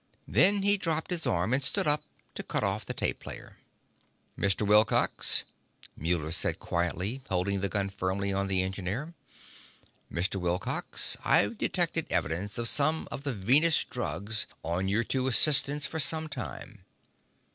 Then 0.27 0.63
he 0.63 0.77
dropped 0.77 1.11
his 1.11 1.27
arm 1.27 1.53
and 1.53 1.63
stood 1.63 1.87
up, 1.87 2.01
to 2.33 2.41
cut 2.41 2.63
off 2.63 2.87
the 2.87 2.93
tape 2.95 3.19
player. 3.19 3.57
"Mr. 4.35 4.65
Wilcox," 4.65 5.43
Muller 5.95 6.31
said 6.31 6.57
quietly, 6.57 7.21
holding 7.29 7.61
the 7.61 7.69
gun 7.69 7.87
firmly 7.89 8.33
on 8.33 8.47
the 8.47 8.63
engineer. 8.63 9.13
"Mr. 10.11 10.37
Wilcox, 10.37 11.17
I've 11.23 11.55
detected 11.59 12.07
evidence 12.09 12.57
of 12.57 12.67
some 12.67 13.07
of 13.11 13.21
the 13.21 13.33
Venus 13.33 13.85
drugs 13.85 14.47
on 14.63 14.87
your 14.87 15.03
two 15.03 15.27
assistants 15.27 15.85
for 15.85 15.99
some 15.99 16.27
time. 16.27 16.83